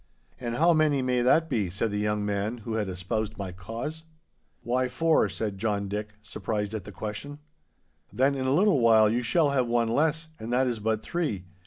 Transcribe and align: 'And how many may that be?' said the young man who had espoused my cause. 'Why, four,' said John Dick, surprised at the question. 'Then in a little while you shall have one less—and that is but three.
'And 0.39 0.55
how 0.55 0.73
many 0.73 1.03
may 1.03 1.21
that 1.21 1.47
be?' 1.47 1.69
said 1.69 1.91
the 1.91 1.99
young 1.99 2.25
man 2.25 2.57
who 2.65 2.73
had 2.73 2.89
espoused 2.89 3.37
my 3.37 3.51
cause. 3.51 4.01
'Why, 4.63 4.87
four,' 4.87 5.29
said 5.29 5.59
John 5.59 5.87
Dick, 5.87 6.15
surprised 6.23 6.73
at 6.73 6.85
the 6.85 6.91
question. 6.91 7.37
'Then 8.11 8.33
in 8.33 8.47
a 8.47 8.51
little 8.55 8.79
while 8.79 9.11
you 9.11 9.21
shall 9.21 9.51
have 9.51 9.67
one 9.67 9.89
less—and 9.89 10.51
that 10.51 10.65
is 10.65 10.79
but 10.79 11.03
three. 11.03 11.45